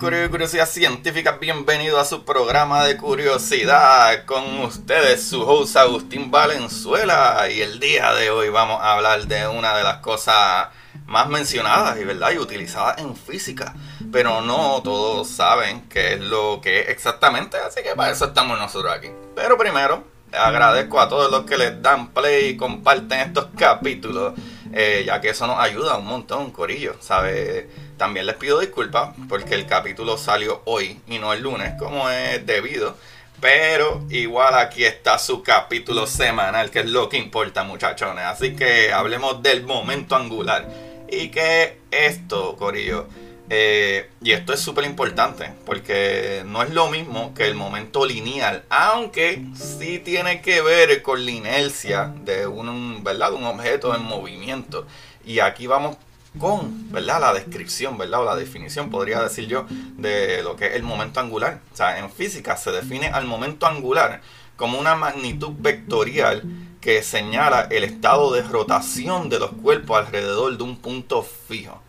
Buenas 0.00 0.30
curiosidad 0.30 0.66
científicas, 0.66 1.38
bienvenido 1.38 2.00
a 2.00 2.06
su 2.06 2.24
programa 2.24 2.86
de 2.86 2.96
curiosidad 2.96 4.24
con 4.24 4.60
ustedes, 4.60 5.28
su 5.28 5.42
host 5.42 5.76
Agustín 5.76 6.30
Valenzuela 6.30 7.46
y 7.50 7.60
el 7.60 7.78
día 7.80 8.14
de 8.14 8.30
hoy 8.30 8.48
vamos 8.48 8.80
a 8.80 8.94
hablar 8.94 9.26
de 9.26 9.46
una 9.46 9.76
de 9.76 9.82
las 9.82 9.98
cosas 9.98 10.68
más 11.04 11.28
mencionadas 11.28 12.00
y 12.00 12.04
verdad 12.04 12.30
y 12.32 12.38
utilizadas 12.38 12.96
en 12.96 13.14
física, 13.14 13.74
pero 14.10 14.40
no 14.40 14.80
todos 14.82 15.28
saben 15.28 15.86
qué 15.90 16.14
es 16.14 16.20
lo 16.20 16.62
que 16.62 16.80
es 16.80 16.88
exactamente, 16.88 17.58
así 17.58 17.82
que 17.82 17.94
para 17.94 18.10
eso 18.10 18.24
estamos 18.24 18.58
nosotros 18.58 18.90
aquí. 18.94 19.10
Pero 19.36 19.58
primero, 19.58 20.02
agradezco 20.32 20.98
a 20.98 21.10
todos 21.10 21.30
los 21.30 21.44
que 21.44 21.58
les 21.58 21.82
dan 21.82 22.08
play 22.14 22.48
y 22.48 22.56
comparten 22.56 23.20
estos 23.20 23.48
capítulos, 23.54 24.32
eh, 24.72 25.02
ya 25.06 25.20
que 25.20 25.28
eso 25.28 25.46
nos 25.46 25.58
ayuda 25.58 25.98
un 25.98 26.06
montón, 26.06 26.52
Corillo, 26.52 26.96
¿sabes? 27.00 27.66
También 28.00 28.24
les 28.24 28.36
pido 28.36 28.60
disculpas 28.60 29.10
porque 29.28 29.54
el 29.54 29.66
capítulo 29.66 30.16
salió 30.16 30.62
hoy 30.64 30.98
y 31.06 31.18
no 31.18 31.34
el 31.34 31.42
lunes, 31.42 31.74
como 31.78 32.08
es 32.08 32.46
debido. 32.46 32.96
Pero 33.42 34.06
igual 34.08 34.54
aquí 34.54 34.86
está 34.86 35.18
su 35.18 35.42
capítulo 35.42 36.06
semanal, 36.06 36.70
que 36.70 36.78
es 36.78 36.86
lo 36.86 37.10
que 37.10 37.18
importa, 37.18 37.62
muchachones. 37.62 38.24
Así 38.24 38.56
que 38.56 38.90
hablemos 38.90 39.42
del 39.42 39.64
momento 39.64 40.16
angular. 40.16 40.66
Y 41.10 41.28
que 41.28 41.76
esto, 41.90 42.56
Corillo, 42.56 43.06
eh, 43.50 44.08
y 44.22 44.32
esto 44.32 44.54
es 44.54 44.60
súper 44.60 44.86
importante, 44.86 45.52
porque 45.66 46.42
no 46.46 46.62
es 46.62 46.70
lo 46.70 46.88
mismo 46.88 47.34
que 47.34 47.48
el 47.48 47.54
momento 47.54 48.06
lineal, 48.06 48.64
aunque 48.70 49.44
sí 49.54 49.98
tiene 49.98 50.40
que 50.40 50.62
ver 50.62 51.02
con 51.02 51.22
la 51.22 51.32
inercia 51.32 52.14
de 52.24 52.46
un, 52.46 53.04
¿verdad? 53.04 53.34
un 53.34 53.44
objeto 53.44 53.94
en 53.94 54.04
movimiento. 54.04 54.86
Y 55.22 55.40
aquí 55.40 55.66
vamos 55.66 55.98
con 56.38 56.90
¿verdad? 56.92 57.20
la 57.20 57.32
descripción, 57.34 57.98
¿verdad? 57.98 58.20
o 58.20 58.24
la 58.24 58.36
definición, 58.36 58.90
podría 58.90 59.22
decir 59.22 59.46
yo, 59.46 59.66
de 59.96 60.42
lo 60.42 60.56
que 60.56 60.66
es 60.66 60.74
el 60.74 60.82
momento 60.82 61.20
angular. 61.20 61.60
O 61.72 61.76
sea, 61.76 61.98
en 61.98 62.10
física 62.10 62.56
se 62.56 62.70
define 62.70 63.08
al 63.08 63.26
momento 63.26 63.66
angular 63.66 64.20
como 64.56 64.78
una 64.78 64.94
magnitud 64.94 65.52
vectorial 65.58 66.42
que 66.80 67.02
señala 67.02 67.68
el 67.70 67.84
estado 67.84 68.32
de 68.32 68.42
rotación 68.42 69.28
de 69.28 69.38
los 69.38 69.52
cuerpos 69.52 69.98
alrededor 69.98 70.56
de 70.56 70.62
un 70.62 70.76
punto 70.76 71.22
fijo. 71.22 71.80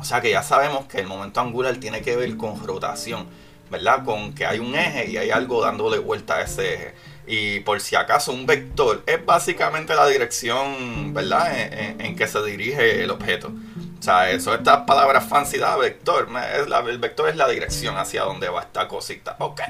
O 0.00 0.04
sea 0.04 0.20
que 0.20 0.30
ya 0.30 0.42
sabemos 0.42 0.86
que 0.86 0.98
el 0.98 1.06
momento 1.06 1.40
angular 1.40 1.76
tiene 1.76 2.02
que 2.02 2.16
ver 2.16 2.36
con 2.36 2.64
rotación, 2.64 3.26
¿verdad? 3.70 4.04
Con 4.04 4.32
que 4.34 4.46
hay 4.46 4.58
un 4.58 4.74
eje 4.74 5.10
y 5.10 5.16
hay 5.16 5.30
algo 5.30 5.62
dándole 5.62 5.98
vuelta 5.98 6.36
a 6.36 6.42
ese 6.42 6.74
eje. 6.74 6.94
Y 7.26 7.60
por 7.60 7.80
si 7.80 7.94
acaso 7.94 8.32
un 8.32 8.46
vector 8.46 9.04
es 9.06 9.24
básicamente 9.24 9.94
la 9.94 10.06
dirección, 10.08 11.14
¿verdad? 11.14 11.72
En, 11.72 12.00
en 12.00 12.16
que 12.16 12.26
se 12.26 12.42
dirige 12.44 13.04
el 13.04 13.10
objeto. 13.10 13.52
O 14.00 14.02
sea, 14.02 14.30
eso, 14.30 14.54
estas 14.54 14.80
palabras 14.86 15.28
fancy 15.28 15.58
da 15.58 15.76
vector. 15.76 16.26
Es 16.54 16.66
el 16.88 16.98
vector 16.98 17.28
es 17.28 17.36
la 17.36 17.46
dirección 17.46 17.98
hacia 17.98 18.22
donde 18.22 18.48
va 18.48 18.62
esta 18.62 18.88
cosita. 18.88 19.36
Ok. 19.38 19.60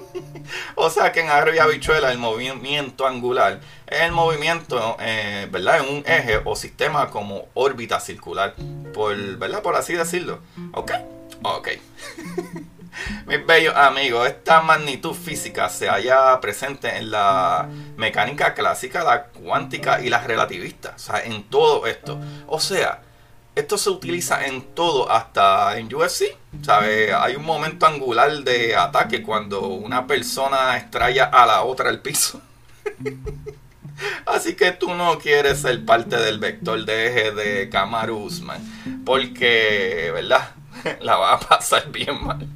o 0.74 0.88
sea 0.88 1.12
que 1.12 1.20
en 1.20 1.28
agro 1.28 1.54
y 1.54 1.58
habichuela 1.58 2.10
el 2.10 2.16
movimiento 2.16 3.06
angular 3.06 3.60
es 3.86 4.00
el 4.00 4.12
movimiento, 4.12 4.96
eh, 5.00 5.48
¿verdad? 5.50 5.80
En 5.80 5.96
un 5.96 6.04
eje 6.06 6.40
o 6.46 6.56
sistema 6.56 7.10
como 7.10 7.48
órbita 7.52 8.00
circular. 8.00 8.54
Por, 8.94 9.36
¿verdad? 9.36 9.60
Por 9.60 9.76
así 9.76 9.92
decirlo. 9.92 10.38
Ok. 10.72 10.92
Ok. 11.42 11.68
Mis 13.26 13.46
bellos 13.46 13.74
amigos, 13.76 14.26
esta 14.28 14.62
magnitud 14.62 15.12
física 15.12 15.68
se 15.68 15.88
halla 15.88 16.40
presente 16.40 16.96
en 16.96 17.10
la 17.10 17.68
mecánica 17.98 18.54
clásica, 18.54 19.04
la 19.04 19.24
cuántica 19.24 20.00
y 20.00 20.08
la 20.08 20.20
relativista. 20.22 20.94
O 20.96 20.98
sea, 20.98 21.20
en 21.22 21.44
todo 21.44 21.86
esto. 21.86 22.18
O 22.46 22.58
sea, 22.58 23.02
esto 23.58 23.76
se 23.76 23.90
utiliza 23.90 24.46
en 24.46 24.62
todo, 24.74 25.10
hasta 25.10 25.78
en 25.78 25.92
UFC. 25.94 26.36
¿sabe? 26.62 27.12
Hay 27.12 27.36
un 27.36 27.44
momento 27.44 27.86
angular 27.86 28.42
de 28.44 28.76
ataque 28.76 29.22
cuando 29.22 29.68
una 29.68 30.06
persona 30.06 30.76
estrella 30.76 31.24
a 31.24 31.46
la 31.46 31.62
otra 31.62 31.88
al 31.88 32.00
piso. 32.00 32.40
Así 34.26 34.54
que 34.54 34.72
tú 34.72 34.94
no 34.94 35.18
quieres 35.18 35.60
ser 35.60 35.84
parte 35.84 36.16
del 36.16 36.38
vector 36.38 36.84
de 36.84 37.08
eje 37.08 37.32
de 37.32 37.68
Kamaru 37.68 38.16
Usman. 38.16 39.02
Porque, 39.04 40.10
¿verdad? 40.14 40.50
La 41.00 41.16
va 41.16 41.34
a 41.34 41.40
pasar 41.40 41.90
bien 41.90 42.24
mal. 42.24 42.46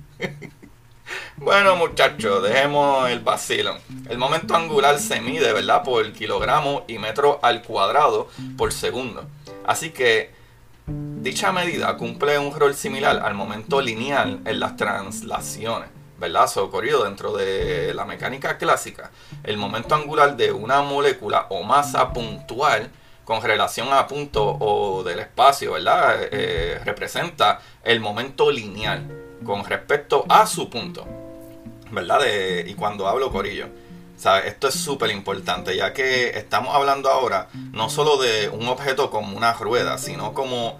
Bueno 1.36 1.74
muchachos, 1.74 2.44
dejemos 2.44 3.10
el 3.10 3.18
vacilo. 3.18 3.76
El 4.08 4.18
momento 4.18 4.54
angular 4.54 5.00
se 5.00 5.20
mide, 5.20 5.52
¿verdad? 5.52 5.82
Por 5.82 6.12
kilogramo 6.12 6.84
y 6.86 6.98
metro 6.98 7.40
al 7.42 7.62
cuadrado 7.62 8.28
por 8.56 8.72
segundo. 8.72 9.26
Así 9.66 9.90
que 9.90 10.41
Dicha 11.22 11.52
medida 11.52 11.96
cumple 11.96 12.38
un 12.38 12.52
rol 12.52 12.74
similar 12.74 13.22
al 13.24 13.34
momento 13.34 13.80
lineal 13.80 14.40
en 14.44 14.60
las 14.60 14.76
translaciones, 14.76 15.88
¿verdad? 16.18 16.46
Se 16.48 16.58
ocurrió 16.58 17.04
dentro 17.04 17.32
de 17.32 17.94
la 17.94 18.04
mecánica 18.04 18.58
clásica. 18.58 19.10
El 19.44 19.56
momento 19.56 19.94
angular 19.94 20.36
de 20.36 20.50
una 20.50 20.82
molécula 20.82 21.46
o 21.50 21.62
masa 21.62 22.12
puntual 22.12 22.90
con 23.24 23.40
relación 23.40 23.92
a 23.92 24.06
punto 24.06 24.44
o 24.58 25.04
del 25.04 25.20
espacio, 25.20 25.72
¿verdad? 25.72 26.16
Eh, 26.30 26.80
representa 26.84 27.60
el 27.84 28.00
momento 28.00 28.50
lineal 28.50 29.08
con 29.44 29.64
respecto 29.64 30.24
a 30.28 30.46
su 30.46 30.68
punto, 30.68 31.06
¿verdad? 31.90 32.20
y 32.66 32.74
cuando 32.74 33.06
hablo 33.06 33.30
corillo. 33.30 33.68
Esto 34.44 34.68
es 34.68 34.74
súper 34.74 35.10
importante, 35.10 35.76
ya 35.76 35.92
que 35.92 36.30
estamos 36.38 36.74
hablando 36.74 37.10
ahora 37.10 37.48
no 37.72 37.90
solo 37.90 38.18
de 38.18 38.48
un 38.48 38.68
objeto 38.68 39.10
como 39.10 39.36
una 39.36 39.52
rueda, 39.54 39.98
sino 39.98 40.32
como 40.32 40.78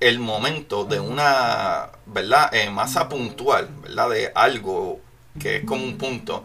el 0.00 0.18
momento 0.18 0.84
de 0.84 0.98
una, 0.98 1.90
¿verdad? 2.06 2.54
Eh, 2.54 2.70
masa 2.70 3.08
puntual, 3.08 3.68
¿verdad? 3.82 4.08
De 4.08 4.32
algo 4.34 5.00
que 5.38 5.56
es 5.56 5.64
como 5.64 5.84
un 5.84 5.98
punto, 5.98 6.44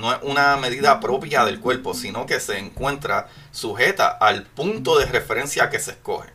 No 0.00 0.12
es 0.12 0.18
una 0.22 0.56
medida 0.56 1.00
propia 1.00 1.44
del 1.44 1.60
cuerpo, 1.60 1.92
sino 1.92 2.24
que 2.24 2.40
se 2.40 2.58
encuentra 2.58 3.28
sujeta 3.50 4.08
al 4.08 4.44
punto 4.44 4.98
de 4.98 5.06
referencia 5.06 5.68
que 5.70 5.78
se 5.78 5.92
escoge. 5.92 6.30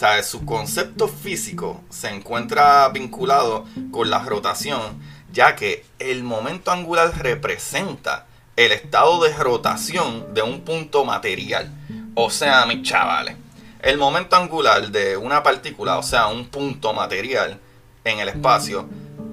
O 0.00 0.22
su 0.22 0.44
concepto 0.44 1.08
físico 1.08 1.82
se 1.90 2.08
encuentra 2.08 2.88
vinculado 2.88 3.66
con 3.90 4.10
la 4.10 4.20
rotación, 4.20 5.00
ya 5.32 5.56
que 5.56 5.84
el 5.98 6.22
momento 6.22 6.70
angular 6.70 7.12
representa 7.18 8.26
el 8.58 8.72
estado 8.72 9.22
de 9.22 9.32
rotación 9.34 10.34
de 10.34 10.42
un 10.42 10.62
punto 10.62 11.04
material. 11.04 11.70
O 12.16 12.28
sea, 12.28 12.66
mis 12.66 12.82
chavales, 12.82 13.36
el 13.80 13.98
momento 13.98 14.34
angular 14.34 14.90
de 14.90 15.16
una 15.16 15.44
partícula, 15.44 15.96
o 15.96 16.02
sea, 16.02 16.26
un 16.26 16.48
punto 16.48 16.92
material 16.92 17.60
en 18.02 18.18
el 18.18 18.28
espacio, 18.28 18.88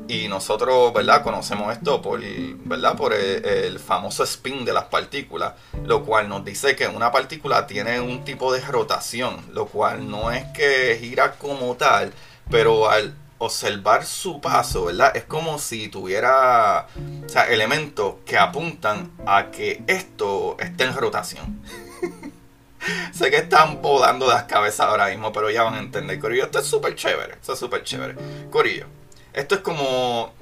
y 0.07 0.27
nosotros, 0.27 0.93
¿verdad? 0.93 1.23
Conocemos 1.23 1.73
esto 1.75 2.03
por, 2.03 2.21
¿verdad? 2.65 2.95
Por 2.95 3.15
el, 3.15 3.79
famoso 3.79 4.23
spin 4.25 4.63
de 4.63 4.73
las 4.73 4.83
partículas, 4.83 5.53
lo 5.83 6.03
cual 6.05 6.29
nos 6.29 6.45
dice 6.45 6.75
que 6.75 6.87
una 6.87 7.11
partícula 7.11 7.65
tiene 7.65 7.99
un 7.99 8.23
tipo 8.23 8.53
de 8.53 8.61
rotación, 8.61 9.43
lo 9.53 9.65
cual 9.65 10.07
no 10.07 10.29
es 10.29 10.45
que 10.53 10.99
gira 11.01 11.31
como 11.31 11.73
tal, 11.77 12.13
pero 12.51 12.91
al 12.91 13.15
observar 13.37 14.05
su 14.05 14.39
paso, 14.39 14.85
¿verdad? 14.85 15.15
Es 15.15 15.23
como 15.23 15.59
si 15.59 15.89
tuviera 15.89 16.87
o 17.25 17.29
sea, 17.29 17.43
elementos 17.43 18.15
que 18.25 18.37
apuntan 18.37 19.11
a 19.25 19.51
que 19.51 19.83
esto 19.87 20.55
esté 20.59 20.85
en 20.85 20.95
rotación. 20.95 21.61
sé 23.13 23.29
que 23.29 23.37
están 23.37 23.81
volando 23.81 24.27
las 24.27 24.43
cabezas 24.43 24.87
ahora 24.87 25.07
mismo, 25.07 25.31
pero 25.33 25.49
ya 25.49 25.63
van 25.63 25.75
a 25.75 25.79
entender, 25.79 26.19
Corillo. 26.19 26.45
Esto 26.45 26.59
es 26.59 26.65
súper 26.65 26.95
chévere, 26.95 27.33
esto 27.33 27.53
es 27.53 27.59
súper 27.59 27.83
chévere. 27.83 28.15
Corillo, 28.49 28.85
esto 29.33 29.55
es 29.55 29.61
como 29.61 30.33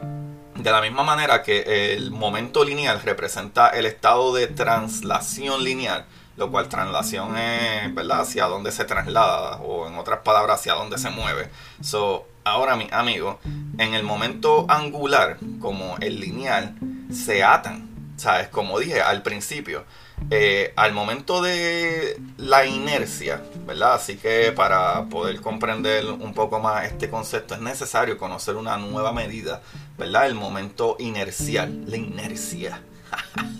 De 0.55 0.71
la 0.71 0.81
misma 0.81 1.03
manera 1.03 1.41
que 1.41 1.93
el 1.93 2.11
momento 2.11 2.63
lineal 2.63 3.01
representa 3.01 3.69
el 3.69 3.87
estado 3.87 4.33
de 4.35 4.47
translación 4.47 5.63
lineal, 5.63 6.05
lo 6.37 6.51
cual 6.51 6.69
translación 6.69 7.35
es, 7.37 7.93
¿verdad?, 7.93 8.21
hacia 8.21 8.45
dónde 8.45 8.71
se 8.71 8.85
traslada, 8.85 9.57
o 9.57 9.87
en 9.87 9.95
otras 9.95 10.19
palabras, 10.19 10.59
hacia 10.59 10.73
dónde 10.73 10.99
se 10.99 11.09
mueve. 11.09 11.49
So, 11.81 12.27
ahora, 12.43 12.75
mi 12.75 12.87
amigo, 12.91 13.39
en 13.77 13.93
el 13.93 14.03
momento 14.03 14.65
angular, 14.69 15.37
como 15.59 15.97
el 15.99 16.19
lineal, 16.19 16.75
se 17.11 17.43
atan, 17.43 17.89
¿sabes? 18.17 18.47
Como 18.49 18.79
dije 18.79 19.01
al 19.01 19.21
principio. 19.21 19.85
Eh, 20.29 20.73
al 20.77 20.93
momento 20.93 21.41
de 21.41 22.19
la 22.37 22.65
inercia, 22.65 23.41
¿verdad? 23.65 23.95
Así 23.95 24.15
que 24.15 24.53
para 24.53 25.05
poder 25.05 25.41
comprender 25.41 26.05
un 26.05 26.33
poco 26.33 26.59
más 26.59 26.85
este 26.85 27.09
concepto 27.09 27.55
es 27.55 27.61
necesario 27.61 28.17
conocer 28.17 28.55
una 28.55 28.77
nueva 28.77 29.11
medida, 29.11 29.61
¿verdad? 29.97 30.27
El 30.27 30.35
momento 30.35 30.95
inercial, 30.99 31.83
la 31.87 31.97
inercia. 31.97 32.81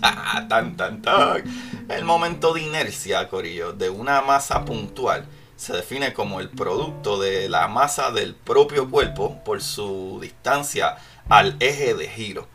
tan, 0.48 0.76
tan, 0.76 1.02
tan. 1.02 1.44
El 1.88 2.04
momento 2.04 2.54
de 2.54 2.62
inercia, 2.62 3.28
Corillo, 3.28 3.72
de 3.72 3.90
una 3.90 4.22
masa 4.22 4.64
puntual 4.64 5.26
se 5.56 5.72
define 5.72 6.12
como 6.12 6.40
el 6.40 6.50
producto 6.50 7.20
de 7.20 7.48
la 7.48 7.68
masa 7.68 8.10
del 8.10 8.34
propio 8.34 8.90
cuerpo 8.90 9.42
por 9.44 9.62
su 9.62 10.18
distancia 10.20 10.96
al 11.28 11.56
eje 11.60 11.94
de 11.94 12.08
giro. 12.08 12.48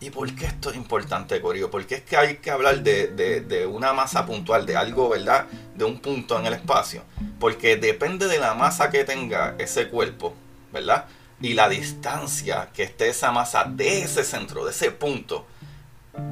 ¿Y 0.00 0.10
por 0.10 0.32
qué 0.34 0.46
esto 0.46 0.70
es 0.70 0.76
importante, 0.76 1.40
Corio? 1.40 1.70
Porque 1.70 1.96
es 1.96 2.02
que 2.02 2.16
hay 2.16 2.36
que 2.36 2.52
hablar 2.52 2.82
de, 2.82 3.68
una 3.70 3.92
masa 3.92 4.24
puntual, 4.26 4.64
de 4.64 4.76
algo, 4.76 5.08
¿verdad? 5.08 5.46
De 5.74 5.84
un 5.84 5.98
punto 5.98 6.38
en 6.38 6.46
el 6.46 6.54
espacio. 6.54 7.02
Porque 7.40 7.76
depende 7.76 8.28
de 8.28 8.38
la 8.38 8.54
masa 8.54 8.90
que 8.90 9.04
tenga 9.04 9.56
ese 9.58 9.88
cuerpo, 9.88 10.34
¿verdad? 10.72 11.06
Y 11.40 11.54
la 11.54 11.68
distancia 11.68 12.68
que 12.72 12.84
esté 12.84 13.08
esa 13.08 13.32
masa 13.32 13.64
de 13.64 14.02
ese 14.02 14.22
centro, 14.22 14.64
de 14.64 14.70
ese 14.70 14.92
punto, 14.92 15.46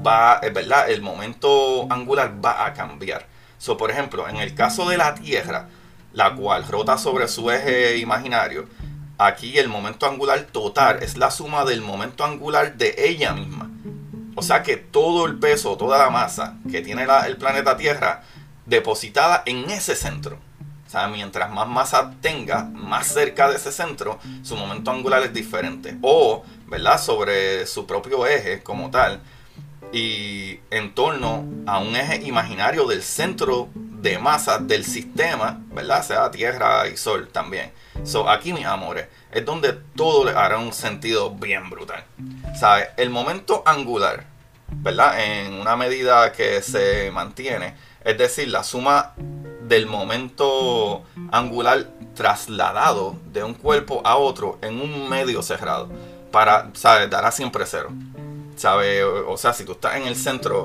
va, 0.06 0.38
¿verdad? 0.40 0.88
El 0.88 1.02
momento 1.02 1.90
angular 1.90 2.34
va 2.44 2.66
a 2.66 2.72
cambiar. 2.72 3.26
So, 3.58 3.76
por 3.76 3.90
ejemplo, 3.90 4.28
en 4.28 4.36
el 4.36 4.54
caso 4.54 4.88
de 4.88 4.96
la 4.96 5.16
Tierra, 5.16 5.68
la 6.16 6.34
cual 6.34 6.66
rota 6.66 6.98
sobre 6.98 7.28
su 7.28 7.48
eje 7.52 7.98
imaginario, 7.98 8.66
Aquí 9.18 9.56
el 9.56 9.68
momento 9.68 10.04
angular 10.04 10.42
total 10.42 11.02
es 11.02 11.16
la 11.16 11.30
suma 11.30 11.64
del 11.64 11.80
momento 11.80 12.22
angular 12.22 12.76
de 12.76 12.94
ella 12.98 13.32
misma. 13.32 13.70
O 14.34 14.42
sea 14.42 14.62
que 14.62 14.76
todo 14.76 15.24
el 15.24 15.38
peso, 15.38 15.78
toda 15.78 15.96
la 15.96 16.10
masa 16.10 16.58
que 16.70 16.82
tiene 16.82 17.06
el 17.26 17.38
planeta 17.38 17.78
Tierra 17.78 18.24
depositada 18.66 19.42
en 19.46 19.70
ese 19.70 19.96
centro. 19.96 20.38
O 20.86 20.90
sea, 20.90 21.08
mientras 21.08 21.50
más 21.50 21.66
masa 21.66 22.12
tenga, 22.20 22.64
más 22.64 23.06
cerca 23.06 23.48
de 23.48 23.56
ese 23.56 23.72
centro, 23.72 24.18
su 24.42 24.54
momento 24.54 24.90
angular 24.90 25.22
es 25.22 25.32
diferente. 25.32 25.96
O, 26.02 26.44
¿verdad? 26.66 27.00
Sobre 27.00 27.66
su 27.66 27.86
propio 27.86 28.26
eje 28.26 28.62
como 28.62 28.90
tal. 28.90 29.22
Y 29.94 30.60
en 30.70 30.94
torno 30.94 31.46
a 31.66 31.78
un 31.78 31.96
eje 31.96 32.16
imaginario 32.22 32.86
del 32.86 33.02
centro 33.02 33.70
de 34.06 34.20
masa 34.20 34.58
del 34.58 34.84
sistema, 34.84 35.58
¿verdad? 35.72 36.00
Sea 36.04 36.30
Tierra 36.30 36.86
y 36.86 36.96
Sol 36.96 37.28
también. 37.32 37.72
So, 38.04 38.30
aquí, 38.30 38.52
mis 38.52 38.64
amores, 38.64 39.08
es 39.32 39.44
donde 39.44 39.72
todo 39.72 40.24
le 40.24 40.30
hará 40.30 40.58
un 40.58 40.72
sentido 40.72 41.32
bien 41.32 41.68
brutal. 41.68 42.04
¿Sabes? 42.54 42.86
El 42.96 43.10
momento 43.10 43.64
angular, 43.66 44.24
¿verdad? 44.68 45.20
En 45.20 45.54
una 45.54 45.74
medida 45.74 46.30
que 46.30 46.62
se 46.62 47.10
mantiene, 47.10 47.74
es 48.04 48.16
decir, 48.16 48.46
la 48.46 48.62
suma 48.62 49.14
del 49.62 49.86
momento 49.86 51.02
angular 51.32 51.88
trasladado 52.14 53.16
de 53.32 53.42
un 53.42 53.54
cuerpo 53.54 54.02
a 54.04 54.16
otro 54.18 54.60
en 54.62 54.80
un 54.80 55.08
medio 55.08 55.42
cerrado, 55.42 55.90
para, 56.30 56.70
¿sabes? 56.74 57.10
Dará 57.10 57.32
siempre 57.32 57.66
cero. 57.66 57.88
¿Sabes? 58.54 59.02
O 59.26 59.36
sea, 59.36 59.52
si 59.52 59.64
tú 59.64 59.72
estás 59.72 59.96
en 59.96 60.06
el 60.06 60.14
centro, 60.14 60.62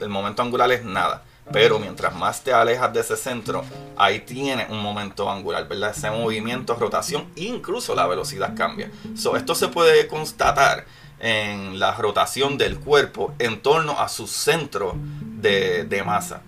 el 0.00 0.08
momento 0.08 0.42
angular 0.42 0.72
es 0.72 0.84
nada. 0.84 1.22
Pero 1.52 1.78
mientras 1.78 2.14
más 2.14 2.42
te 2.42 2.52
alejas 2.52 2.92
de 2.92 3.00
ese 3.00 3.16
centro, 3.16 3.64
ahí 3.96 4.20
tienes 4.20 4.70
un 4.70 4.80
momento 4.80 5.30
angular, 5.30 5.66
¿verdad? 5.68 5.90
Ese 5.96 6.10
movimiento, 6.10 6.74
rotación, 6.74 7.26
incluso 7.36 7.94
la 7.94 8.06
velocidad 8.06 8.54
cambia. 8.56 8.90
Esto 9.14 9.54
se 9.54 9.68
puede 9.68 10.06
constatar 10.06 10.86
en 11.18 11.78
la 11.78 11.94
rotación 11.94 12.56
del 12.56 12.78
cuerpo 12.78 13.34
en 13.38 13.60
torno 13.60 13.98
a 13.98 14.08
su 14.08 14.26
centro 14.26 14.94
de, 14.96 15.84
de 15.84 16.02
masa. 16.02 16.42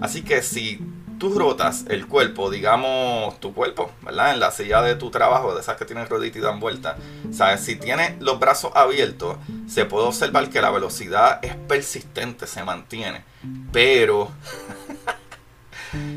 Así 0.00 0.22
que 0.22 0.42
si 0.42 0.80
tú 1.18 1.38
rotas 1.38 1.84
el 1.88 2.06
cuerpo, 2.06 2.50
digamos 2.50 3.38
tu 3.40 3.54
cuerpo, 3.54 3.90
¿verdad? 4.02 4.34
En 4.34 4.40
la 4.40 4.50
silla 4.50 4.82
de 4.82 4.94
tu 4.96 5.10
trabajo, 5.10 5.54
de 5.54 5.60
esas 5.60 5.76
que 5.76 5.84
tienen 5.84 6.08
rodita 6.08 6.38
y 6.38 6.40
dan 6.40 6.60
vuelta. 6.60 6.96
¿Sabes? 7.32 7.60
Si 7.60 7.76
tienes 7.76 8.20
los 8.20 8.38
brazos 8.38 8.72
abiertos, 8.74 9.36
se 9.68 9.84
puede 9.84 10.06
observar 10.06 10.50
que 10.50 10.60
la 10.60 10.70
velocidad 10.70 11.40
es 11.42 11.54
persistente, 11.54 12.46
se 12.46 12.64
mantiene. 12.64 13.24
Pero 13.72 14.30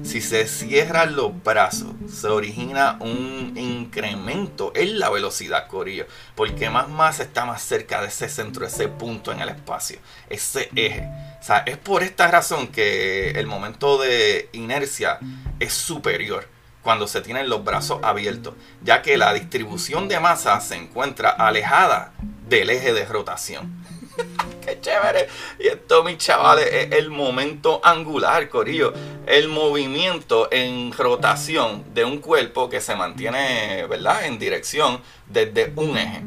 si 0.04 0.22
se 0.22 0.48
cierran 0.48 1.16
los 1.16 1.44
brazos, 1.44 1.94
se 2.12 2.28
origina 2.28 2.98
un 3.00 3.54
incremento 3.56 4.72
en 4.76 5.00
la 5.00 5.10
velocidad, 5.10 5.68
Corillo. 5.68 6.08
Porque 6.36 6.70
más 6.70 6.90
masa 6.90 7.24
está 7.24 7.46
más 7.46 7.62
cerca 7.62 8.02
de 8.02 8.08
ese 8.08 8.30
centro, 8.30 8.66
ese 8.66 8.88
punto 8.88 9.32
en 9.32 9.42
el 9.42 9.50
espacio, 9.50 10.00
ese 10.30 10.70
eje. 10.76 11.08
O 11.40 11.44
sea, 11.44 11.60
es 11.60 11.78
por 11.78 12.04
esta 12.04 12.28
razón 12.30 12.68
que 12.68 13.32
el 13.32 13.48
momento 13.48 14.00
de 14.00 14.50
inercia 14.54 15.20
es 15.60 15.74
superior 15.74 16.48
cuando 16.82 17.08
se 17.08 17.22
tienen 17.22 17.50
los 17.50 17.64
brazos 17.64 18.00
abiertos, 18.04 18.56
ya 18.84 19.02
que 19.02 19.18
la 19.18 19.34
distribución 19.34 20.08
de 20.08 20.20
masa 20.20 20.60
se 20.62 20.76
encuentra 20.76 21.30
alejada 21.30 22.14
del 22.48 22.70
eje 22.70 22.94
de 22.94 23.06
rotación. 23.06 23.84
¡Qué 24.66 24.80
chévere! 24.82 25.28
Y 25.60 25.68
esto, 25.68 26.04
mis 26.04 26.18
chavales, 26.18 26.68
es 26.72 26.92
el 26.94 27.10
momento 27.10 27.82
angular, 27.84 28.50
Corillo. 28.50 28.94
El 29.26 29.48
movimiento 29.48 30.48
en 30.52 30.92
rotación 30.92 31.94
de 31.94 32.06
un 32.06 32.20
cuerpo 32.20 32.70
que 32.70 32.82
se 32.82 32.96
mantiene, 32.96 33.86
¿verdad?, 33.88 34.26
en 34.26 34.40
dirección 34.40 35.02
desde 35.28 35.72
un 35.76 35.98
eje. 35.98 36.24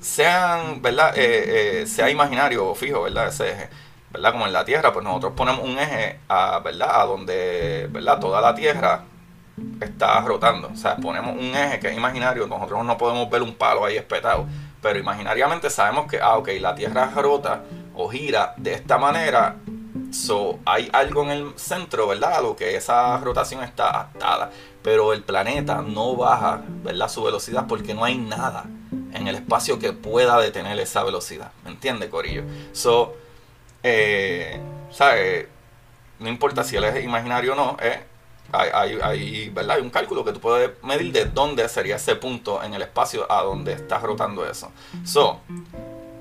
Sean, 0.00 0.80
¿verdad?, 0.82 1.16
eh, 1.16 1.82
eh, 1.82 1.86
sea 1.86 2.10
imaginario 2.10 2.66
o 2.66 2.74
fijo, 2.74 3.02
¿verdad?, 3.02 3.28
ese 3.28 3.50
eje. 3.50 3.68
¿verdad? 4.10 4.32
Como 4.32 4.46
en 4.46 4.52
la 4.52 4.64
Tierra, 4.64 4.92
pues 4.92 5.04
nosotros 5.04 5.32
ponemos 5.36 5.64
un 5.64 5.78
eje 5.78 6.20
a, 6.28 6.60
¿verdad? 6.60 7.00
A 7.02 7.04
donde, 7.04 7.88
¿verdad? 7.90 8.18
Toda 8.18 8.40
la 8.40 8.54
Tierra 8.54 9.04
está 9.80 10.20
rotando. 10.20 10.70
O 10.72 10.76
sea, 10.76 10.96
ponemos 10.96 11.36
un 11.36 11.54
eje 11.54 11.78
que 11.78 11.88
es 11.88 11.96
imaginario, 11.96 12.46
nosotros 12.46 12.84
no 12.84 12.96
podemos 12.96 13.28
ver 13.30 13.42
un 13.42 13.54
palo 13.54 13.84
ahí 13.84 13.96
espetado, 13.96 14.46
pero 14.80 14.98
imaginariamente 14.98 15.70
sabemos 15.70 16.06
que, 16.06 16.20
ah, 16.20 16.36
ok, 16.38 16.48
la 16.60 16.74
Tierra 16.74 17.10
rota 17.14 17.62
o 17.94 18.08
gira 18.08 18.54
de 18.56 18.74
esta 18.74 18.98
manera, 18.98 19.56
so, 20.12 20.58
hay 20.64 20.88
algo 20.92 21.22
en 21.24 21.30
el 21.30 21.58
centro, 21.58 22.06
¿verdad? 22.06 22.34
A 22.34 22.40
lo 22.40 22.56
que 22.56 22.76
esa 22.76 23.18
rotación 23.18 23.62
está 23.62 24.00
atada, 24.00 24.50
pero 24.82 25.12
el 25.12 25.22
planeta 25.22 25.82
no 25.82 26.16
baja, 26.16 26.62
¿verdad? 26.82 27.08
Su 27.08 27.22
velocidad 27.22 27.66
porque 27.66 27.94
no 27.94 28.04
hay 28.04 28.16
nada 28.16 28.64
en 29.12 29.26
el 29.26 29.34
espacio 29.34 29.78
que 29.78 29.92
pueda 29.92 30.38
detener 30.40 30.78
esa 30.78 31.02
velocidad, 31.02 31.50
¿me 31.64 31.70
entiende, 31.70 32.08
Corillo? 32.08 32.44
So, 32.72 33.14
eh. 33.82 34.60
No 36.18 36.28
importa 36.28 36.64
si 36.64 36.76
él 36.76 36.84
es 36.84 37.04
imaginario 37.04 37.52
o 37.52 37.56
no, 37.56 37.76
eh, 37.80 38.02
hay, 38.52 39.50
¿verdad? 39.50 39.76
hay 39.76 39.82
un 39.82 39.90
cálculo 39.90 40.24
que 40.24 40.32
tú 40.32 40.40
puedes 40.40 40.70
medir 40.82 41.12
de 41.12 41.26
dónde 41.26 41.68
sería 41.68 41.96
ese 41.96 42.16
punto 42.16 42.62
en 42.62 42.74
el 42.74 42.82
espacio 42.82 43.30
a 43.30 43.42
donde 43.42 43.72
estás 43.72 44.02
rotando 44.02 44.48
eso. 44.48 44.72
So, 45.04 45.40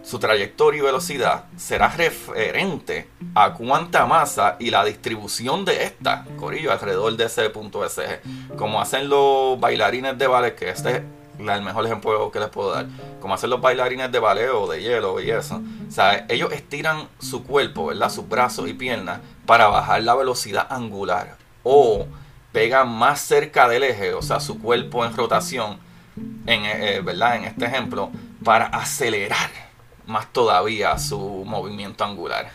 su 0.03 0.19
trayectoria 0.19 0.79
y 0.79 0.81
velocidad 0.85 1.45
será 1.57 1.89
referente 1.89 3.09
a 3.35 3.53
cuánta 3.53 4.05
masa 4.05 4.55
y 4.57 4.69
la 4.69 4.85
distribución 4.85 5.65
de 5.65 5.83
esta, 5.83 6.25
Corillo, 6.37 6.71
alrededor 6.71 7.17
de 7.17 7.25
ese 7.25 7.49
punto 7.49 7.83
ese 7.83 8.21
Como 8.57 8.79
hacen 8.79 9.09
los 9.09 9.59
bailarines 9.59 10.17
de 10.17 10.27
ballet, 10.27 10.55
que 10.55 10.69
este 10.69 10.95
es 10.95 11.01
el 11.39 11.61
mejor 11.61 11.85
ejemplo 11.85 12.31
que 12.31 12.39
les 12.39 12.49
puedo 12.49 12.71
dar. 12.71 12.87
Como 13.19 13.33
hacen 13.33 13.49
los 13.49 13.59
bailarines 13.59 14.09
de 14.09 14.19
ballet 14.19 14.49
o 14.49 14.65
de 14.67 14.81
hielo 14.81 15.19
y 15.19 15.29
eso. 15.29 15.61
O 15.87 15.91
sea, 15.91 16.25
ellos 16.29 16.53
estiran 16.53 17.09
su 17.19 17.43
cuerpo, 17.43 17.87
¿verdad? 17.87 18.09
Sus 18.09 18.29
brazos 18.29 18.69
y 18.69 18.73
piernas 18.73 19.19
para 19.45 19.67
bajar 19.67 20.03
la 20.03 20.15
velocidad 20.15 20.67
angular 20.69 21.35
o 21.69 22.07
pegan 22.53 22.89
más 22.89 23.19
cerca 23.19 23.67
del 23.67 23.83
eje, 23.83 24.13
o 24.13 24.21
sea, 24.21 24.39
su 24.39 24.59
cuerpo 24.59 25.05
en 25.05 25.15
rotación, 25.15 25.77
en, 26.45 26.65
eh, 26.65 26.95
eh, 26.95 27.01
¿verdad? 27.01 27.35
En 27.35 27.43
este 27.43 27.65
ejemplo, 27.65 28.09
para 28.43 28.67
acelerar 28.67 29.49
más 30.05 30.31
todavía 30.31 30.97
su 30.97 31.19
movimiento 31.45 32.05
angular. 32.05 32.49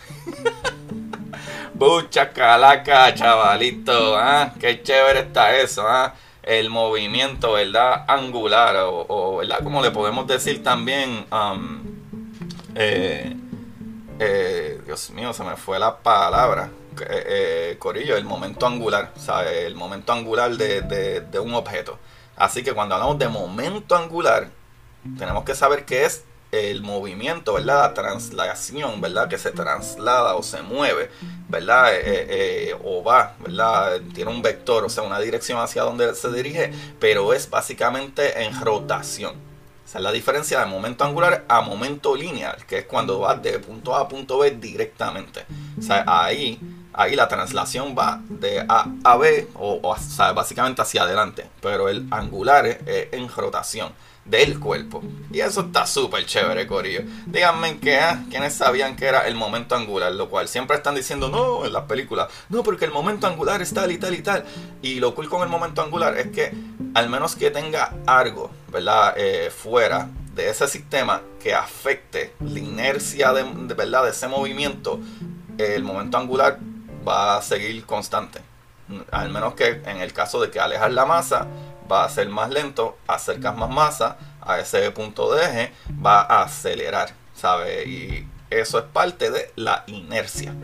Bucha 1.75 2.33
calaca, 2.33 3.15
chavalito, 3.15 4.17
¿ah? 4.17 4.55
Qué 4.59 4.83
chévere 4.83 5.21
está 5.21 5.57
eso, 5.59 5.87
¿ah? 5.87 6.15
El 6.43 6.71
movimiento, 6.71 7.53
¿verdad? 7.53 8.05
Angular, 8.09 8.77
o, 8.79 9.37
¿verdad? 9.37 9.63
Como 9.63 9.83
le 9.83 9.91
podemos 9.91 10.27
decir 10.27 10.63
también, 10.63 11.27
um, 11.31 11.83
eh, 12.75 13.37
Dios 14.87 15.11
mío, 15.11 15.33
se 15.35 15.45
me 15.45 15.57
fue 15.57 15.79
la 15.79 15.99
palabra. 15.99 16.71
Eh, 17.01 17.25
eh, 17.73 17.77
Corillo, 17.79 18.17
el 18.17 18.25
momento 18.25 18.67
angular, 18.67 19.13
el 19.47 19.75
momento 19.75 20.13
angular 20.13 20.57
de, 20.57 21.39
un 21.41 21.55
objeto. 21.55 21.99
Así 22.37 22.63
que 22.63 22.73
cuando 22.73 22.95
hablamos 22.95 23.19
de 23.19 23.29
momento 23.29 23.97
angular, 23.97 24.49
tenemos 25.19 25.45
que 25.45 25.55
saber 25.55 25.85
que 25.85 26.05
es 26.05 26.25
el 26.51 26.83
movimiento, 26.83 27.55
¿verdad? 27.55 27.83
La 27.83 27.95
translación, 27.95 29.01
¿verdad? 29.01 29.29
Que 29.29 29.39
se 29.39 29.53
traslada 29.53 30.35
o 30.35 30.43
se 30.43 30.63
mueve, 30.63 31.11
¿verdad? 31.49 31.93
Eh, 31.93 32.77
o 32.85 33.03
va, 33.03 33.35
¿verdad? 33.41 34.01
Tiene 34.15 34.31
un 34.31 34.43
vector, 34.43 34.85
o 34.85 34.89
sea, 34.89 35.03
una 35.03 35.19
dirección 35.19 35.59
hacia 35.61 35.83
donde 35.83 36.15
se 36.15 36.31
dirige, 36.31 36.73
pero 37.01 37.33
es 37.33 37.49
básicamente 37.49 38.43
en 38.45 38.61
rotación. 38.61 39.53
Esa 39.93 39.99
es 39.99 40.05
la 40.05 40.13
diferencia 40.13 40.59
de 40.61 40.65
momento 40.65 41.05
angular 41.05 41.45
a 41.49 41.61
momento 41.61 42.17
lineal, 42.17 42.65
que 42.67 42.79
es 42.79 42.87
cuando 42.87 43.19
vas 43.19 43.43
de 43.43 43.59
punto 43.59 43.95
A 43.95 44.01
a 44.01 44.09
punto 44.09 44.39
B 44.39 44.53
directamente. 44.53 45.45
O 45.79 45.83
sea, 45.83 46.03
ahí, 46.07 46.59
ahí 46.93 47.17
la 47.17 47.29
translación 47.29 47.95
va 47.99 48.21
de 48.29 48.65
A 48.69 48.87
a 49.05 49.17
B, 49.17 49.49
o, 49.55 49.81
básicamente 50.35 50.83
hacia 50.83 51.03
adelante, 51.03 51.49
pero 51.61 51.89
el 51.89 52.07
angular 52.11 52.67
es 52.67 52.79
en 53.13 53.29
rotación 53.29 53.93
del 54.25 54.61
cuerpo. 54.61 55.03
Y 55.33 55.41
eso 55.41 55.63
está 55.63 55.87
súper 55.87 56.25
chévere, 56.27 56.67
Corillo. 56.67 57.03
Díganme 57.27 57.79
que, 57.79 57.99
ah, 57.99 58.25
quienes 58.31 58.55
sabían 58.55 58.97
que 58.97 59.07
era 59.07 59.27
el 59.27 59.35
momento 59.35 59.75
angular, 59.75 60.13
lo 60.13 60.29
cual 60.29 60.49
siempre 60.49 60.77
están 60.77 60.95
diciendo, 60.95 61.29
no, 61.29 61.65
en 61.65 61.73
las 61.73 61.85
películas, 61.85 62.29
no, 62.49 62.63
porque 62.63 62.85
el 62.85 62.93
momento 62.93 63.27
angular 63.27 63.61
es 63.63 63.75
tal 63.75 63.91
y 63.91 63.99
tal 63.99 64.15
y 64.15 64.23
tal. 64.23 64.45
Y 64.81 65.01
lo 65.01 65.15
cool 65.15 65.29
con 65.29 65.43
el 65.43 65.49
momento 65.49 65.83
angular 65.83 66.17
es 66.17 66.29
que, 66.29 66.53
al 66.95 67.09
menos 67.09 67.35
que 67.35 67.51
tenga 67.51 67.95
algo, 68.07 68.51
¿verdad?, 68.69 69.15
eh, 69.17 69.51
fuera 69.51 70.09
de 70.35 70.49
ese 70.49 70.67
sistema 70.67 71.21
que 71.43 71.55
afecte 71.55 72.33
la 72.41 72.59
inercia 72.59 73.33
de, 73.33 73.43
verdad 73.75 74.05
de 74.05 74.11
ese 74.11 74.29
movimiento, 74.29 75.01
el 75.59 75.83
momento 75.85 76.17
angular 76.17 76.59
va 77.07 77.37
a 77.37 77.43
seguir 77.43 77.85
constante. 77.85 78.41
Al 79.11 79.31
menos 79.31 79.55
que 79.55 79.81
en 79.87 79.99
el 79.99 80.13
caso 80.13 80.41
de 80.41 80.51
que 80.51 80.61
alejas 80.61 80.93
la 80.93 81.07
masa, 81.07 81.47
va 81.91 82.05
a 82.05 82.09
ser 82.09 82.29
más 82.29 82.51
lento, 82.51 82.99
acercas 83.07 83.57
más 83.57 83.71
masa 83.71 84.17
a 84.41 84.59
ese 84.59 84.91
punto 84.91 85.33
de 85.35 85.45
eje, 85.45 85.73
va 86.05 86.21
a 86.21 86.43
acelerar, 86.43 87.15
¿sabes? 87.35 87.87
Y 87.87 88.27
eso 88.51 88.79
es 88.79 88.85
parte 88.85 89.31
de 89.31 89.51
la 89.57 89.85
inercia. 89.87 90.55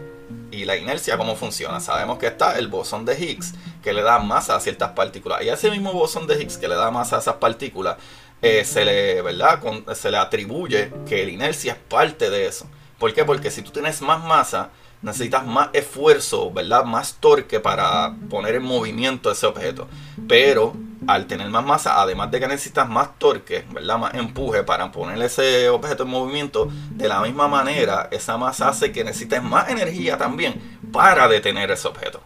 Y 0.50 0.64
la 0.64 0.76
inercia, 0.76 1.16
¿cómo 1.16 1.37
funciona? 1.37 1.80
Sabemos 1.80 2.18
que 2.18 2.26
está 2.26 2.59
el 2.59 2.68
bosón 2.68 3.04
de 3.04 3.18
Higgs, 3.18 3.54
que 3.83 3.92
le 3.92 4.02
da 4.02 4.18
masa 4.18 4.57
a 4.57 4.61
ciertas 4.61 4.92
partículas. 4.92 5.42
Y 5.42 5.49
ese 5.49 5.71
mismo 5.71 5.92
bosón 5.92 6.26
de 6.26 6.40
Higgs 6.40 6.59
que 6.59 6.68
le 6.68 6.75
da 6.75 6.90
masa 6.90 7.16
a 7.16 7.18
esas 7.21 7.37
partículas, 7.37 7.97
eh, 8.40 8.64
se, 8.64 8.85
le, 8.85 9.21
¿verdad? 9.23 9.61
se 9.95 10.11
le 10.11 10.16
atribuye 10.16 10.92
que 11.07 11.25
la 11.25 11.30
inercia 11.30 11.73
es 11.73 11.78
parte 11.78 12.30
de 12.30 12.47
eso. 12.47 12.66
¿Por 12.99 13.12
qué? 13.12 13.25
Porque 13.25 13.50
si 13.50 13.62
tú 13.62 13.71
tienes 13.71 14.00
más 14.00 14.23
masa, 14.25 14.71
necesitas 15.02 15.46
más 15.46 15.68
esfuerzo, 15.72 16.50
¿verdad? 16.50 16.84
Más 16.84 17.14
torque 17.14 17.60
para 17.60 18.14
poner 18.28 18.56
en 18.56 18.64
movimiento 18.64 19.30
ese 19.30 19.46
objeto. 19.46 19.88
Pero 20.28 20.74
al 21.06 21.26
tener 21.26 21.48
más 21.48 21.64
masa, 21.64 22.00
además 22.00 22.30
de 22.30 22.40
que 22.40 22.48
necesitas 22.48 22.88
más 22.88 23.18
torque, 23.18 23.64
¿verdad? 23.72 23.98
Más 23.98 24.14
empuje 24.14 24.62
para 24.62 24.90
poner 24.90 25.20
ese 25.22 25.68
objeto 25.68 26.02
en 26.02 26.10
movimiento, 26.10 26.68
de 26.90 27.08
la 27.08 27.20
misma 27.20 27.48
manera, 27.48 28.08
esa 28.10 28.36
masa 28.36 28.68
hace 28.68 28.92
que 28.92 29.04
necesites 29.04 29.42
más 29.42 29.68
energía 29.68 30.18
también 30.18 30.78
para 30.92 31.28
detener 31.28 31.70
ese 31.70 31.88
objeto. 31.88 32.20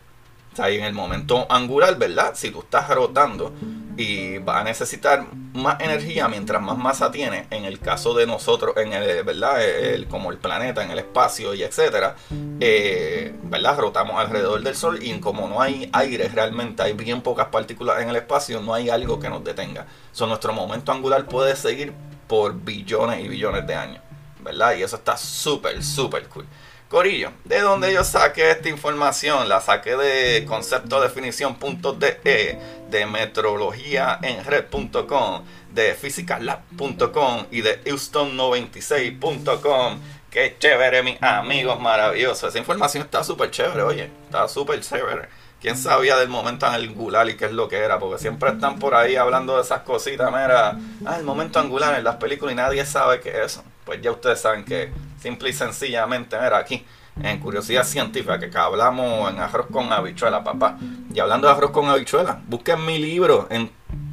O 0.52 0.56
sea, 0.56 0.68
en 0.68 0.84
el 0.84 0.92
momento 0.92 1.46
angular, 1.50 1.96
¿verdad? 1.96 2.32
Si 2.34 2.50
tú 2.50 2.60
estás 2.60 2.88
rotando 2.90 3.52
y 3.96 4.38
va 4.38 4.60
a 4.60 4.64
necesitar 4.64 5.26
más 5.52 5.80
energía 5.80 6.28
mientras 6.28 6.62
más 6.62 6.78
masa 6.78 7.10
tiene, 7.10 7.46
en 7.50 7.64
el 7.64 7.78
caso 7.78 8.14
de 8.14 8.26
nosotros, 8.26 8.76
en 8.76 8.92
el, 8.92 9.22
¿verdad? 9.22 9.62
El, 9.62 10.06
como 10.08 10.30
el 10.30 10.38
planeta, 10.38 10.82
en 10.82 10.90
el 10.90 10.98
espacio 10.98 11.54
y 11.54 11.62
etcétera, 11.62 12.16
eh, 12.60 13.34
¿verdad? 13.42 13.78
Rotamos 13.78 14.18
alrededor 14.18 14.62
del 14.62 14.74
Sol 14.74 14.98
y 15.02 15.18
como 15.20 15.48
no 15.48 15.60
hay 15.60 15.90
aire 15.92 16.28
realmente, 16.28 16.82
hay 16.82 16.94
bien 16.94 17.20
pocas 17.20 17.48
partículas 17.48 18.00
en 18.00 18.08
el 18.08 18.16
espacio, 18.16 18.60
no 18.60 18.74
hay 18.74 18.88
algo 18.88 19.20
que 19.20 19.28
nos 19.28 19.44
detenga. 19.44 19.86
So, 20.12 20.26
nuestro 20.26 20.52
momento 20.52 20.92
angular 20.92 21.26
puede 21.26 21.54
seguir 21.56 21.92
por 22.26 22.54
billones 22.54 23.24
y 23.24 23.28
billones 23.28 23.66
de 23.66 23.74
años, 23.74 24.02
¿verdad? 24.40 24.74
Y 24.76 24.82
eso 24.82 24.96
está 24.96 25.16
súper, 25.16 25.82
súper 25.82 26.28
cool. 26.28 26.46
Corillo, 26.92 27.32
¿de 27.44 27.60
dónde 27.60 27.92
yo 27.94 28.04
saqué 28.04 28.50
esta 28.50 28.68
información? 28.68 29.48
La 29.48 29.62
saqué 29.62 29.96
de 29.96 30.44
conceptodefinición.de, 30.44 32.58
de 32.90 33.06
metrologiaenred.com, 33.06 35.42
de 35.72 35.94
physicallab.com 35.94 37.46
y 37.50 37.62
de 37.62 37.82
houston96.com. 37.84 40.00
Qué 40.30 40.54
chévere, 40.58 41.02
mis 41.02 41.16
amigos, 41.22 41.80
maravilloso. 41.80 42.48
Esa 42.48 42.58
información 42.58 43.04
está 43.04 43.24
súper 43.24 43.50
chévere, 43.50 43.84
oye, 43.84 44.10
está 44.26 44.46
súper 44.46 44.82
chévere. 44.82 45.30
¿Quién 45.62 45.78
sabía 45.78 46.18
del 46.18 46.28
momento 46.28 46.66
angular 46.66 47.26
y 47.26 47.38
qué 47.38 47.46
es 47.46 47.52
lo 47.52 47.70
que 47.70 47.78
era? 47.78 47.98
Porque 47.98 48.18
siempre 48.18 48.50
están 48.50 48.78
por 48.78 48.94
ahí 48.94 49.16
hablando 49.16 49.56
de 49.56 49.62
esas 49.62 49.80
cositas, 49.80 50.30
mira, 50.30 50.76
ah, 51.06 51.16
el 51.16 51.24
momento 51.24 51.58
angular 51.58 51.98
en 51.98 52.04
las 52.04 52.16
películas 52.16 52.52
y 52.52 52.56
nadie 52.56 52.84
sabe 52.84 53.20
qué 53.20 53.30
es 53.30 53.52
eso. 53.52 53.64
Pues 53.86 54.02
ya 54.02 54.10
ustedes 54.10 54.42
saben 54.42 54.66
que 54.66 54.92
simple 55.22 55.50
y 55.50 55.52
sencillamente, 55.52 56.36
mira, 56.36 56.58
aquí 56.58 56.84
en 57.22 57.38
Curiosidad 57.38 57.84
Científica, 57.84 58.38
que 58.38 58.58
hablamos 58.58 59.30
en 59.30 59.38
Arroz 59.38 59.66
con 59.70 59.92
Habichuela, 59.92 60.42
papá. 60.42 60.78
Y 61.14 61.20
hablando 61.20 61.46
de 61.46 61.52
Arroz 61.52 61.70
con 61.70 61.88
Habichuela, 61.88 62.40
busquen 62.46 62.84
mi 62.84 62.98
libro 62.98 63.46
en, 63.50 63.70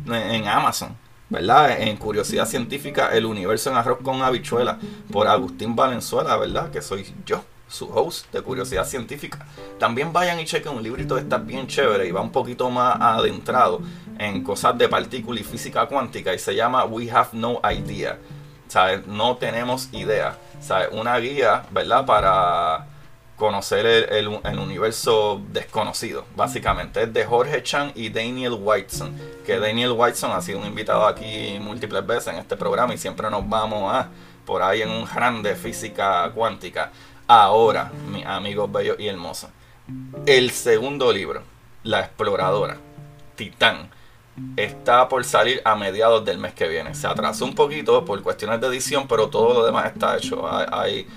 en 0.07 0.47
Amazon, 0.47 0.95
¿verdad? 1.29 1.81
En 1.81 1.97
Curiosidad 1.97 2.45
Científica, 2.45 3.09
El 3.13 3.25
Universo 3.25 3.71
en 3.71 3.77
Arroz 3.77 3.99
con 4.03 4.21
Habichuela, 4.21 4.77
por 5.11 5.27
Agustín 5.27 5.75
Valenzuela, 5.75 6.37
¿verdad? 6.37 6.69
Que 6.69 6.81
soy 6.81 7.05
yo 7.25 7.43
su 7.67 7.85
host 7.93 8.31
de 8.33 8.41
Curiosidad 8.41 8.85
Científica. 8.85 9.45
También 9.79 10.11
vayan 10.11 10.39
y 10.39 10.45
chequen 10.45 10.73
un 10.73 10.83
librito 10.83 11.15
que 11.15 11.21
está 11.21 11.37
bien 11.37 11.67
chévere 11.67 12.07
y 12.07 12.11
va 12.11 12.21
un 12.21 12.31
poquito 12.31 12.69
más 12.69 12.97
adentrado 12.99 13.81
en 14.17 14.43
cosas 14.43 14.77
de 14.77 14.89
partículas 14.89 15.41
y 15.41 15.43
física 15.43 15.85
cuántica 15.85 16.33
y 16.33 16.39
se 16.39 16.55
llama 16.55 16.83
We 16.85 17.09
Have 17.09 17.29
No 17.33 17.61
Idea. 17.63 18.17
¿Sabes? 18.67 19.07
No 19.07 19.37
tenemos 19.37 19.89
idea. 19.93 20.37
¿Sabes? 20.61 20.89
Una 20.91 21.17
guía, 21.17 21.63
¿verdad? 21.71 22.05
Para 22.05 22.85
conocer 23.39 23.85
el, 24.11 24.27
universo 24.27 25.41
desconocido, 25.51 26.25
básicamente. 26.35 27.03
Es 27.03 27.13
de 27.13 27.25
Jorge 27.25 27.63
Chan 27.63 27.93
y 27.95 28.09
Daniel 28.09 28.57
Whiteson. 28.59 29.17
Que 29.45 29.57
Daniel 29.57 29.93
Whiteson 29.93 30.31
ha 30.31 30.41
sido 30.41 30.59
un 30.59 30.67
invitado 30.67 31.07
aquí 31.07 31.57
múltiples 31.59 32.05
veces 32.05 32.33
en 32.33 32.39
este 32.39 32.57
programa 32.57 32.93
y 32.93 32.97
siempre 32.97 33.29
nos 33.29 33.47
vamos 33.47 33.91
a 33.93 34.09
por 34.45 34.61
ahí 34.61 34.81
en 34.81 34.89
un 34.89 35.05
grande 35.05 35.55
física 35.55 36.29
cuántica. 36.35 36.91
Ahora, 37.27 37.91
mis 38.11 38.25
amigos 38.25 38.71
bellos 38.71 38.97
y 38.99 39.07
hermosos, 39.07 39.49
el 40.25 40.51
segundo 40.51 41.13
libro, 41.13 41.43
La 41.83 42.01
Exploradora, 42.01 42.77
Titán, 43.35 43.89
está 44.55 45.07
por 45.07 45.23
salir 45.23 45.61
a 45.65 45.75
mediados 45.75 46.23
del 46.25 46.37
mes 46.37 46.53
que 46.53 46.67
viene. 46.67 46.95
Se 46.95 47.07
atrasó 47.07 47.45
un 47.45 47.55
poquito 47.55 48.03
por 48.05 48.21
cuestiones 48.21 48.59
de 48.61 48.67
edición, 48.67 49.07
pero 49.07 49.29
todo 49.29 49.53
lo 49.53 49.65
demás 49.65 49.87
está 49.87 50.17
hecho. 50.17 50.47
Hay, 50.49 51.07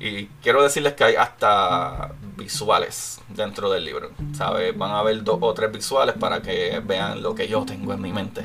y 0.00 0.26
quiero 0.42 0.62
decirles 0.62 0.94
que 0.94 1.04
hay 1.04 1.14
hasta 1.16 2.12
visuales 2.36 3.20
dentro 3.28 3.70
del 3.70 3.84
libro. 3.84 4.10
¿sabes? 4.34 4.76
Van 4.76 4.90
a 4.90 4.98
haber 4.98 5.22
dos 5.22 5.38
o 5.40 5.54
tres 5.54 5.72
visuales 5.72 6.14
para 6.18 6.42
que 6.42 6.80
vean 6.84 7.22
lo 7.22 7.34
que 7.34 7.48
yo 7.48 7.64
tengo 7.64 7.92
en 7.92 8.00
mi 8.00 8.12
mente 8.12 8.42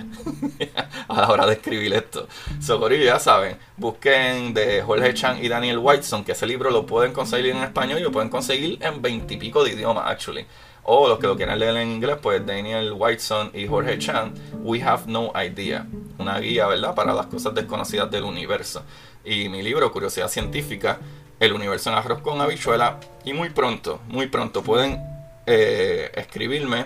a 1.07 1.21
la 1.21 1.29
hora 1.29 1.45
de 1.45 1.53
escribir 1.53 1.93
esto. 1.93 2.27
Socorrillo, 2.59 3.05
ya 3.05 3.19
saben, 3.19 3.57
busquen 3.77 4.53
de 4.53 4.81
Jorge 4.81 5.13
Chan 5.13 5.43
y 5.43 5.47
Daniel 5.47 5.79
Whiteson, 5.79 6.23
que 6.23 6.33
ese 6.33 6.45
libro 6.45 6.69
lo 6.69 6.85
pueden 6.85 7.13
conseguir 7.13 7.51
en 7.51 7.63
español 7.63 7.99
y 7.99 8.03
lo 8.03 8.11
pueden 8.11 8.29
conseguir 8.29 8.77
en 8.81 9.01
veintipico 9.01 9.63
de 9.63 9.73
idiomas, 9.73 10.05
actually. 10.07 10.45
O 10.83 11.07
los 11.07 11.19
que 11.19 11.27
lo 11.27 11.35
quieran 11.35 11.59
leer 11.59 11.75
en 11.77 11.89
inglés, 11.89 12.17
pues 12.21 12.45
Daniel 12.45 12.93
Whiteson 12.93 13.51
y 13.53 13.67
Jorge 13.67 13.99
Chan, 13.99 14.33
We 14.63 14.81
Have 14.81 15.03
No 15.07 15.31
Idea. 15.35 15.85
Una 16.17 16.39
guía, 16.39 16.67
¿verdad?, 16.67 16.95
para 16.95 17.13
las 17.13 17.27
cosas 17.27 17.53
desconocidas 17.53 18.09
del 18.09 18.23
universo. 18.23 18.83
Y 19.23 19.49
mi 19.49 19.61
libro, 19.61 19.91
Curiosidad 19.91 20.29
Científica, 20.29 20.99
el 21.39 21.53
universo 21.53 21.89
en 21.89 21.97
arroz 21.97 22.21
con 22.21 22.41
habichuela. 22.41 22.99
Y 23.23 23.33
muy 23.33 23.49
pronto, 23.49 24.01
muy 24.07 24.27
pronto 24.27 24.63
pueden 24.63 24.99
eh, 25.45 26.11
escribirme 26.15 26.85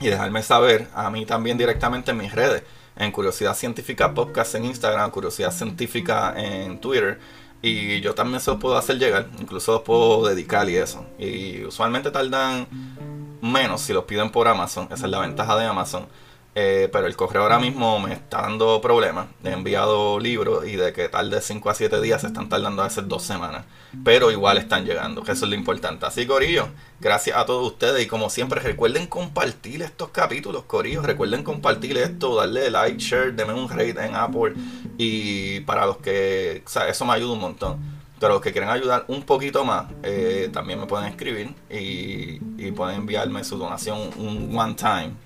y 0.00 0.06
dejarme 0.08 0.42
saber 0.42 0.88
a 0.94 1.10
mí 1.10 1.26
también 1.26 1.58
directamente 1.58 2.10
en 2.10 2.18
mis 2.18 2.32
redes. 2.32 2.62
En 2.96 3.12
Curiosidad 3.12 3.54
Científica 3.54 4.14
Podcast 4.14 4.54
en 4.54 4.64
Instagram, 4.64 5.10
Curiosidad 5.10 5.52
Científica 5.52 6.34
en 6.36 6.80
Twitter. 6.80 7.18
Y 7.68 8.00
yo 8.00 8.14
también 8.14 8.38
se 8.38 8.52
los 8.52 8.60
puedo 8.60 8.76
hacer 8.76 8.96
llegar, 8.96 9.28
incluso 9.40 9.72
los 9.72 9.82
puedo 9.82 10.24
dedicar 10.28 10.70
y 10.70 10.76
eso. 10.76 11.04
Y 11.18 11.64
usualmente 11.64 12.12
tardan 12.12 12.68
menos 13.42 13.80
si 13.80 13.92
los 13.92 14.04
piden 14.04 14.30
por 14.30 14.46
Amazon, 14.46 14.84
esa 14.92 15.06
es 15.06 15.10
la 15.10 15.18
ventaja 15.18 15.56
de 15.56 15.66
Amazon. 15.66 16.06
Eh, 16.58 16.88
pero 16.90 17.06
el 17.06 17.14
correo 17.16 17.42
ahora 17.42 17.58
mismo 17.58 18.00
me 18.00 18.14
está 18.14 18.40
dando 18.40 18.80
problemas. 18.80 19.26
He 19.44 19.50
enviado 19.50 20.18
libros 20.18 20.66
y 20.66 20.76
de 20.76 20.94
que 20.94 21.10
tarde 21.10 21.42
5 21.42 21.68
a 21.68 21.74
7 21.74 22.00
días 22.00 22.22
se 22.22 22.28
están 22.28 22.48
tardando 22.48 22.80
a 22.80 22.86
veces 22.86 23.06
dos 23.06 23.24
semanas. 23.24 23.66
Pero 24.02 24.30
igual 24.30 24.56
están 24.56 24.86
llegando, 24.86 25.22
que 25.22 25.32
eso 25.32 25.44
es 25.44 25.50
lo 25.50 25.54
importante. 25.54 26.06
Así, 26.06 26.26
Corillo, 26.26 26.68
gracias 26.98 27.36
a 27.36 27.44
todos 27.44 27.66
ustedes. 27.66 28.02
Y 28.02 28.06
como 28.06 28.30
siempre, 28.30 28.58
recuerden 28.60 29.06
compartir 29.06 29.82
estos 29.82 30.08
capítulos, 30.08 30.62
Corillo. 30.62 31.02
Recuerden 31.02 31.42
compartir 31.42 31.98
esto, 31.98 32.36
darle 32.36 32.70
like, 32.70 32.98
share, 32.98 33.34
denme 33.34 33.52
un 33.52 33.68
rate 33.68 33.90
en 33.90 34.14
Apple. 34.14 34.54
Y 34.96 35.60
para 35.60 35.84
los 35.84 35.98
que, 35.98 36.62
o 36.64 36.70
sea, 36.70 36.88
eso 36.88 37.04
me 37.04 37.12
ayuda 37.12 37.34
un 37.34 37.40
montón. 37.40 37.78
Pero 38.18 38.32
los 38.32 38.40
que 38.40 38.52
quieren 38.52 38.70
ayudar 38.70 39.04
un 39.08 39.24
poquito 39.24 39.62
más, 39.62 39.92
eh, 40.02 40.48
también 40.54 40.80
me 40.80 40.86
pueden 40.86 41.06
escribir 41.08 41.54
y, 41.68 42.40
y 42.56 42.72
pueden 42.74 43.00
enviarme 43.00 43.44
su 43.44 43.58
donación 43.58 43.98
un 44.16 44.58
one 44.58 44.72
time 44.72 45.25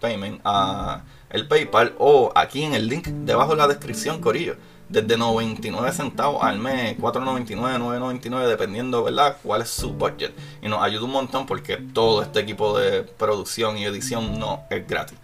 payment 0.00 0.40
a 0.44 1.02
el 1.30 1.48
PayPal 1.48 1.94
o 1.98 2.32
aquí 2.34 2.62
en 2.62 2.74
el 2.74 2.88
link 2.88 3.06
debajo 3.08 3.52
de 3.52 3.58
la 3.58 3.68
descripción, 3.68 4.20
Corillo. 4.20 4.56
desde 4.88 5.16
99 5.16 5.92
centavos 5.92 6.42
al 6.44 6.58
mes, 6.58 6.96
4.99, 6.98 7.78
9.99, 7.78 8.46
dependiendo, 8.46 9.02
¿verdad?, 9.02 9.36
cuál 9.42 9.62
es 9.62 9.70
su 9.70 9.92
budget. 9.92 10.32
Y 10.62 10.68
nos 10.68 10.82
ayuda 10.82 11.04
un 11.04 11.10
montón 11.10 11.46
porque 11.46 11.76
todo 11.76 12.22
este 12.22 12.40
equipo 12.40 12.78
de 12.78 13.02
producción 13.02 13.76
y 13.78 13.84
edición 13.84 14.38
no 14.38 14.62
es 14.70 14.86
gratis. 14.86 15.18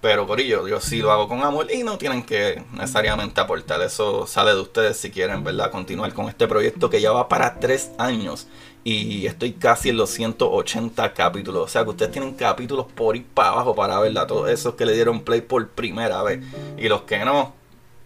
Pero 0.00 0.28
por 0.28 0.38
ello, 0.38 0.68
yo 0.68 0.80
sí 0.80 0.98
lo 0.98 1.10
hago 1.10 1.26
con 1.26 1.42
amor 1.42 1.66
y 1.72 1.82
no 1.82 1.98
tienen 1.98 2.22
que 2.22 2.62
necesariamente 2.72 3.40
aportar. 3.40 3.82
Eso 3.82 4.28
sale 4.28 4.52
de 4.54 4.60
ustedes 4.60 4.96
si 4.96 5.10
quieren, 5.10 5.42
¿verdad? 5.42 5.72
Continuar 5.72 6.14
con 6.14 6.28
este 6.28 6.46
proyecto 6.46 6.88
que 6.88 7.00
ya 7.00 7.10
va 7.10 7.28
para 7.28 7.58
tres 7.58 7.90
años. 7.98 8.46
Y 8.84 9.26
estoy 9.26 9.52
casi 9.52 9.90
en 9.90 9.98
los 9.98 10.10
180 10.10 11.12
capítulos. 11.12 11.64
O 11.64 11.68
sea 11.68 11.84
que 11.84 11.90
ustedes 11.90 12.12
tienen 12.12 12.34
capítulos 12.34 12.86
por 12.94 13.16
ir 13.16 13.26
para 13.26 13.50
abajo 13.50 13.74
para 13.74 14.00
verla. 14.00 14.26
Todos 14.26 14.48
esos 14.48 14.74
que 14.74 14.86
le 14.86 14.94
dieron 14.94 15.20
play 15.20 15.42
por 15.42 15.68
primera 15.68 16.22
vez. 16.22 16.42
Y 16.78 16.88
los 16.88 17.02
que 17.02 17.18
no, 17.24 17.52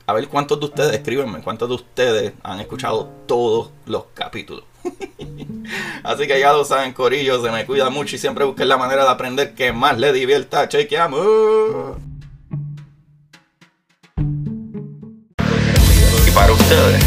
a 0.07 0.13
ver 0.13 0.29
cuántos 0.29 0.59
de 0.59 0.67
ustedes, 0.67 0.93
escríbenme, 0.93 1.41
cuántos 1.41 1.69
de 1.69 1.75
ustedes 1.77 2.33
han 2.43 2.61
escuchado 2.61 3.09
todos 3.27 3.71
los 3.87 4.07
capítulos. 4.15 4.65
Así 6.03 6.27
que 6.27 6.41
ya 6.41 6.53
lo 6.53 6.65
saben, 6.65 6.93
Corillo, 6.93 7.43
se 7.43 7.51
me 7.51 7.65
cuida 7.65 7.89
mucho 7.91 8.17
y 8.17 8.19
siempre 8.19 8.45
busquen 8.45 8.69
la 8.69 8.77
manera 8.77 9.05
de 9.05 9.11
aprender 9.11 9.55
que 9.55 9.73
más 9.73 9.99
le 9.99 10.13
divierta. 10.13 10.69
Chequeamos. 10.69 11.97
Y 16.27 16.31
para 16.35 16.53
ustedes, 16.53 17.03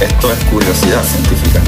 esto 0.00 0.32
es 0.32 0.44
curiosidad 0.44 1.02
científica. 1.02 1.60